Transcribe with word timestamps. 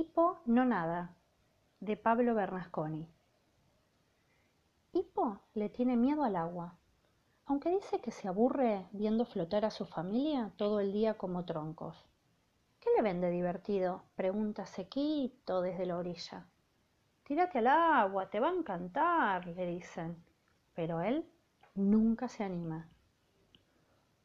Hipo 0.00 0.38
no 0.46 0.64
nada, 0.64 1.14
de 1.78 1.94
Pablo 1.94 2.34
Bernasconi. 2.34 3.06
Hipo 4.94 5.40
le 5.52 5.68
tiene 5.68 5.94
miedo 5.94 6.24
al 6.24 6.36
agua, 6.36 6.78
aunque 7.44 7.68
dice 7.68 8.00
que 8.00 8.10
se 8.10 8.26
aburre 8.26 8.88
viendo 8.92 9.26
flotar 9.26 9.66
a 9.66 9.70
su 9.70 9.84
familia 9.84 10.52
todo 10.56 10.80
el 10.80 10.90
día 10.90 11.18
como 11.18 11.44
troncos. 11.44 12.02
¿Qué 12.80 12.88
le 12.96 13.02
ven 13.02 13.20
de 13.20 13.28
divertido? 13.28 14.04
pregunta 14.14 14.64
Sequito 14.64 15.60
desde 15.60 15.84
la 15.84 15.98
orilla. 15.98 16.46
Tírate 17.24 17.58
al 17.58 17.66
agua, 17.66 18.30
te 18.30 18.40
va 18.40 18.48
a 18.48 18.54
encantar, 18.54 19.46
le 19.48 19.66
dicen. 19.66 20.16
Pero 20.72 21.02
él 21.02 21.30
nunca 21.74 22.26
se 22.26 22.42
anima. 22.42 22.88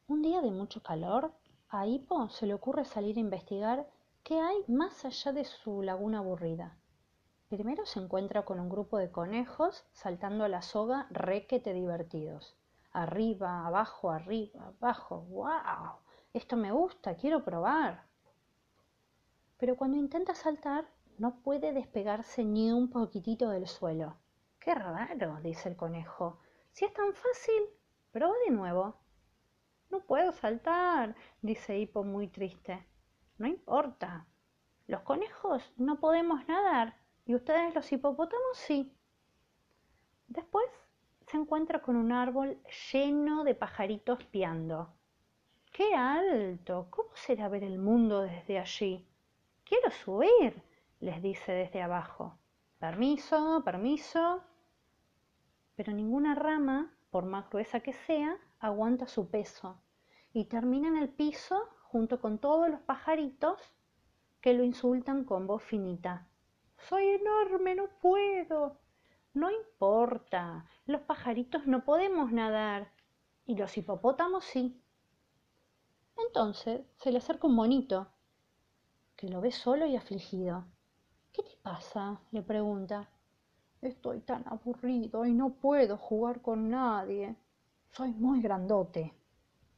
Un 0.08 0.22
día 0.22 0.40
de 0.40 0.52
mucho 0.52 0.82
calor, 0.82 1.34
a 1.68 1.86
Hipo 1.86 2.30
se 2.30 2.46
le 2.46 2.54
ocurre 2.54 2.86
salir 2.86 3.18
a 3.18 3.20
investigar 3.20 3.86
qué 4.26 4.40
hay 4.40 4.66
más 4.68 5.06
allá 5.06 5.34
de 5.34 5.46
su 5.46 5.84
laguna 5.84 6.18
aburrida. 6.18 6.76
Primero 7.48 7.86
se 7.86 8.00
encuentra 8.00 8.44
con 8.44 8.60
un 8.60 8.70
grupo 8.70 8.98
de 8.98 9.12
conejos 9.12 9.86
saltando 9.94 10.44
a 10.44 10.50
la 10.50 10.64
soga 10.64 11.06
requete 11.12 11.74
divertidos. 11.74 12.58
Arriba, 12.92 13.68
abajo, 13.68 14.10
arriba, 14.10 14.74
abajo. 14.80 15.22
¡Wow! 15.30 16.00
Esto 16.34 16.58
me 16.58 16.72
gusta, 16.72 17.16
quiero 17.16 17.44
probar. 17.44 18.08
Pero 19.58 19.78
cuando 19.78 19.98
intenta 19.98 20.34
saltar, 20.34 20.90
no 21.20 21.44
puede 21.44 21.72
despegarse 21.72 22.44
ni 22.44 22.72
un 22.72 22.90
poquitito 22.90 23.50
del 23.50 23.68
suelo. 23.68 24.18
Qué 24.60 24.74
raro, 24.74 25.38
dice 25.44 25.70
el 25.70 25.76
conejo. 25.76 26.40
Si 26.72 26.84
es 26.84 26.94
tan 26.96 27.14
fácil, 27.14 27.62
prueba 28.12 28.34
de 28.48 28.52
nuevo. 28.52 28.96
No 29.92 30.00
puedo 30.00 30.32
saltar, 30.32 31.16
dice 31.44 31.78
Hipo 31.78 32.04
muy 32.04 32.28
triste. 32.28 32.88
No 33.38 33.48
importa. 33.48 34.26
Los 34.88 35.02
conejos 35.02 35.74
no 35.78 36.00
podemos 36.00 36.48
nadar 36.48 36.96
y 37.26 37.36
ustedes 37.36 37.74
los 37.74 37.92
hipopótamos 37.92 38.58
sí. 38.58 38.94
Después 40.28 40.66
se 41.28 41.38
encuentra 41.38 41.82
con 41.82 41.96
un 41.96 42.12
árbol 42.12 42.58
lleno 42.92 43.44
de 43.44 43.56
pajaritos 43.56 44.24
piando. 44.26 44.94
¡Qué 45.72 45.94
alto! 45.96 46.88
¿Cómo 46.90 47.10
será 47.16 47.50
ver 47.50 47.64
el 47.64 47.80
mundo 47.80 48.22
desde 48.22 48.60
allí? 48.60 49.06
Quiero 49.64 49.92
subir, 49.92 50.62
les 51.00 51.22
dice 51.22 51.52
desde 51.52 51.82
abajo. 51.82 52.38
Permiso, 52.80 53.62
permiso. 53.66 54.44
Pero 55.76 55.92
ninguna 55.92 56.36
rama, 56.36 56.94
por 57.10 57.26
más 57.26 57.50
gruesa 57.50 57.80
que 57.80 57.94
sea, 57.94 58.38
aguanta 58.60 59.08
su 59.08 59.30
peso 59.30 59.82
y 60.32 60.46
termina 60.46 60.88
en 60.88 60.98
el 60.98 61.10
piso 61.10 61.68
junto 61.96 62.20
con 62.20 62.40
todos 62.40 62.70
los 62.70 62.82
pajaritos 62.82 63.58
que 64.42 64.54
lo 64.54 64.66
insultan 64.66 65.24
con 65.24 65.48
voz 65.48 65.64
finita. 65.64 66.28
Soy 66.90 67.08
enorme, 67.08 67.74
no 67.74 67.88
puedo. 68.02 68.82
No 69.34 69.50
importa, 69.50 70.66
los 70.88 71.00
pajaritos 71.04 71.66
no 71.68 71.86
podemos 71.86 72.34
nadar 72.34 72.92
y 73.46 73.56
los 73.56 73.78
hipopótamos 73.78 74.44
sí. 74.44 74.84
Entonces 76.18 76.82
se 76.98 77.14
le 77.14 77.20
acerca 77.20 77.48
un 77.48 77.56
monito 77.56 78.12
que 79.16 79.30
lo 79.30 79.40
ve 79.40 79.54
solo 79.54 79.86
y 79.86 79.96
afligido. 79.96 80.66
¿Qué 81.32 81.44
te 81.44 81.56
pasa? 81.64 82.20
le 82.32 82.42
pregunta. 82.42 83.10
Estoy 83.82 84.20
tan 84.20 84.44
aburrido 84.50 85.26
y 85.26 85.34
no 85.34 85.54
puedo 85.54 85.96
jugar 85.96 86.42
con 86.42 86.70
nadie. 86.70 87.38
Soy 87.92 88.12
muy 88.12 88.42
grandote. 88.42 89.14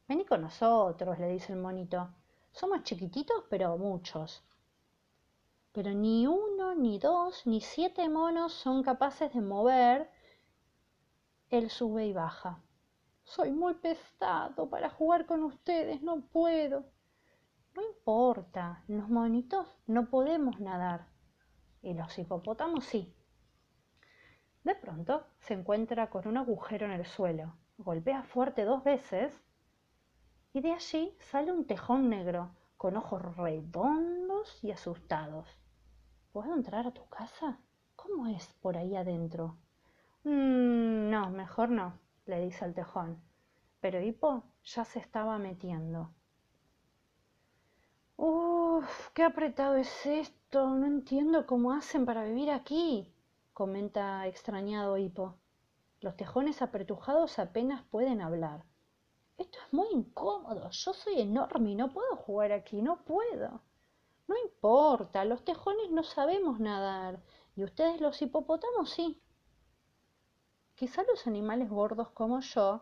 Vení 0.07 0.25
con 0.25 0.41
nosotros, 0.41 1.19
le 1.19 1.27
dice 1.29 1.51
el 1.53 1.59
monito. 1.59 2.09
Somos 2.51 2.83
chiquititos, 2.83 3.43
pero 3.49 3.77
muchos. 3.77 4.43
Pero 5.73 5.91
ni 5.93 6.25
uno, 6.25 6.75
ni 6.75 6.97
dos, 6.97 7.45
ni 7.45 7.59
siete 7.59 8.07
monos 8.07 8.53
son 8.53 8.83
capaces 8.83 9.33
de 9.33 9.41
mover 9.41 10.09
el 11.49 11.69
sube 11.69 12.05
y 12.05 12.13
baja. 12.13 12.61
Soy 13.23 13.51
muy 13.51 13.73
pesado 13.73 14.69
para 14.69 14.89
jugar 14.89 15.25
con 15.25 15.43
ustedes, 15.43 16.01
no 16.01 16.21
puedo. 16.21 16.85
No 17.75 17.81
importa, 17.83 18.83
los 18.87 19.09
monitos 19.09 19.67
no 19.85 20.09
podemos 20.09 20.59
nadar. 20.61 21.07
Y 21.81 21.93
los 21.93 22.17
hipopótamos 22.17 22.85
sí. 22.85 23.13
De 24.63 24.73
pronto 24.73 25.27
se 25.41 25.53
encuentra 25.53 26.09
con 26.09 26.27
un 26.27 26.37
agujero 26.37 26.85
en 26.85 26.93
el 26.93 27.05
suelo. 27.05 27.53
Golpea 27.77 28.23
fuerte 28.23 28.65
dos 28.65 28.83
veces 28.83 29.39
y 30.57 30.59
de 30.59 30.73
allí 30.73 31.15
sale 31.19 31.51
un 31.51 31.65
tejón 31.65 32.09
negro 32.09 32.49
con 32.77 32.97
ojos 32.97 33.21
redondos 33.35 34.57
y 34.63 34.71
asustados. 34.71 35.47
¿Puedo 36.31 36.51
entrar 36.55 36.87
a 36.87 36.91
tu 36.95 37.07
casa? 37.09 37.59
¿Cómo 37.95 38.25
es 38.25 38.47
por 38.59 38.75
ahí 38.75 38.95
adentro? 38.95 39.55
Mm, 40.23 41.11
no, 41.11 41.29
mejor 41.29 41.69
no, 41.69 41.99
le 42.25 42.41
dice 42.41 42.65
el 42.65 42.73
tejón. 42.73 43.21
Pero 43.81 44.01
Hipo 44.01 44.45
ya 44.63 44.83
se 44.83 44.97
estaba 44.97 45.37
metiendo. 45.37 46.11
Uf, 48.15 49.09
qué 49.13 49.23
apretado 49.25 49.75
es 49.75 50.07
esto. 50.07 50.71
No 50.71 50.87
entiendo 50.87 51.45
cómo 51.45 51.71
hacen 51.71 52.03
para 52.03 52.23
vivir 52.23 52.49
aquí, 52.49 53.13
comenta 53.53 54.25
extrañado 54.25 54.97
Hipo. 54.97 55.35
Los 56.01 56.17
tejones 56.17 56.63
apretujados 56.63 57.37
apenas 57.37 57.83
pueden 57.83 58.21
hablar 58.21 58.63
esto 59.37 59.59
es 59.65 59.73
muy 59.73 59.87
incómodo, 59.91 60.69
yo 60.69 60.93
soy 60.93 61.21
enorme 61.21 61.71
y 61.71 61.75
no 61.75 61.91
puedo 61.91 62.15
jugar 62.15 62.51
aquí, 62.51 62.81
no 62.81 63.03
puedo. 63.03 63.61
No 64.27 64.35
importa, 64.43 65.23
los 65.25 65.45
tejones 65.45 65.91
no 65.91 66.03
sabemos 66.03 66.59
nadar 66.59 67.21
y 67.55 67.63
ustedes 67.63 68.01
los 68.01 68.21
hipopótamos 68.21 68.89
sí. 68.89 69.21
Quizá 70.75 71.03
los 71.03 71.27
animales 71.27 71.69
gordos 71.69 72.09
como 72.09 72.39
yo 72.41 72.81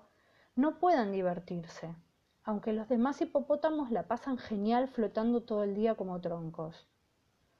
no 0.55 0.79
puedan 0.79 1.11
divertirse, 1.11 1.95
aunque 2.43 2.73
los 2.73 2.87
demás 2.87 3.21
hipopótamos 3.21 3.91
la 3.91 4.07
pasan 4.07 4.37
genial 4.37 4.87
flotando 4.87 5.43
todo 5.43 5.63
el 5.63 5.75
día 5.75 5.95
como 5.95 6.21
troncos. 6.21 6.87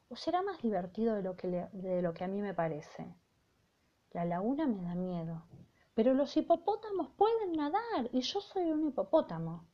¿O 0.07 0.15
será 0.15 0.41
más 0.41 0.61
divertido 0.61 1.15
de 1.15 1.23
lo 1.23 1.35
que, 1.35 1.47
de 1.47 2.01
lo 2.01 2.13
que 2.13 2.23
a 2.23 2.27
mí 2.27 2.41
me 2.41 2.53
parece? 2.53 3.13
La 4.11 4.23
laguna 4.23 4.65
me 4.65 4.81
da 4.81 4.95
miedo, 4.95 5.43
pero 5.95 6.13
los 6.13 6.35
hipopótamos 6.35 7.09
pueden 7.15 7.53
nadar 7.53 8.09
y 8.11 8.19
yo 8.19 8.41
soy 8.41 8.69
un 8.69 8.89
hipopótamo. 8.89 9.65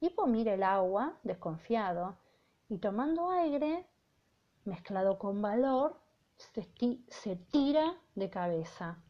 Hipo 0.00 0.26
mira 0.26 0.54
el 0.54 0.62
agua, 0.62 1.18
desconfiado, 1.24 2.16
y 2.68 2.78
tomando 2.78 3.28
aire, 3.30 3.86
mezclado 4.64 5.18
con 5.18 5.42
valor, 5.42 6.00
se, 6.36 7.36
tira 7.50 7.94
de 8.14 8.30
cabeza. 8.30 9.02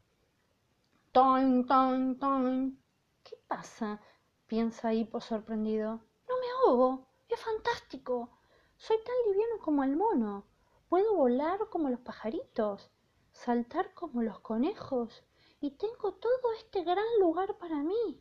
¡Toin, 1.12 1.66
toin, 1.66 2.18
toin! 2.18 2.82
¿Qué 3.22 3.36
pasa? 3.46 4.00
piensa 4.46 4.94
Hipo 4.94 5.20
sorprendido. 5.20 6.00
No 6.28 6.34
me 6.40 6.46
ahogo, 6.58 7.08
es 7.28 7.40
fantástico. 7.40 8.30
Soy 8.78 8.96
tan 9.04 9.14
liviano 9.26 9.58
como 9.62 9.84
el 9.84 9.96
mono. 9.96 10.46
Puedo 10.88 11.14
volar 11.14 11.68
como 11.70 11.90
los 11.90 12.00
pajaritos, 12.00 12.90
saltar 13.32 13.92
como 13.92 14.22
los 14.22 14.40
conejos 14.40 15.24
y 15.62 15.70
tengo 15.70 16.12
todo 16.14 16.52
este 16.58 16.82
gran 16.82 17.06
lugar 17.20 17.56
para 17.56 17.76
mí. 17.76 18.20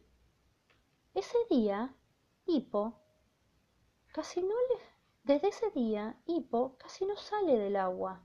Ese 1.15 1.37
día, 1.49 1.93
Hipo 2.45 3.01
casi 4.13 4.41
no 4.43 4.55
le... 4.55 4.79
Desde 5.23 5.49
ese 5.49 5.71
día, 5.71 6.21
Hipo 6.27 6.77
casi 6.77 7.03
no 7.05 7.17
sale 7.17 7.57
del 7.57 7.77
agua. 7.77 8.21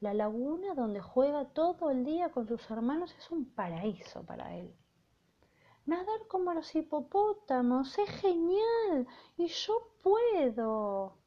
La 0.00 0.12
laguna 0.12 0.74
donde 0.74 1.00
juega 1.00 1.52
todo 1.52 1.90
el 1.90 2.04
día 2.04 2.32
con 2.32 2.48
sus 2.48 2.68
hermanos 2.68 3.14
es 3.16 3.30
un 3.30 3.48
paraíso 3.54 4.26
para 4.26 4.56
él. 4.56 4.74
Nadar 5.86 6.26
como 6.26 6.52
los 6.52 6.74
hipopótamos 6.74 7.96
es 7.96 8.10
genial 8.10 9.06
y 9.36 9.46
yo 9.46 9.94
puedo. 10.02 11.21